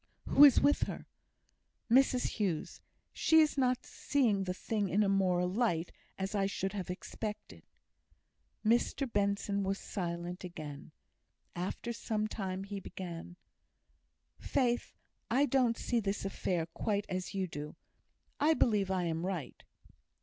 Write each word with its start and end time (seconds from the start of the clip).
"Who 0.29 0.43
is 0.43 0.59
with 0.59 0.87
her?" 0.87 1.05
"Mrs 1.87 2.25
Hughes. 2.27 2.81
She 3.13 3.39
is 3.39 3.55
not 3.55 3.85
seeing 3.85 4.45
the 4.45 4.53
thing 4.55 4.89
in 4.89 5.03
a 5.03 5.07
moral 5.07 5.47
light, 5.47 5.91
as 6.17 6.33
I 6.33 6.47
should 6.47 6.73
have 6.73 6.89
expected." 6.89 7.67
Mr 8.65 9.05
Benson 9.05 9.61
was 9.61 9.77
silent 9.77 10.43
again. 10.43 10.91
After 11.55 11.93
some 11.93 12.27
time 12.27 12.63
he 12.63 12.79
began: 12.79 13.35
"Faith, 14.39 14.95
I 15.29 15.45
don't 15.45 15.77
see 15.77 15.99
this 15.99 16.25
affair 16.25 16.65
quite 16.65 17.05
as 17.07 17.35
you 17.35 17.45
do. 17.47 17.75
I 18.39 18.55
believe 18.55 18.89
I 18.89 19.03
am 19.03 19.23
right." 19.23 19.63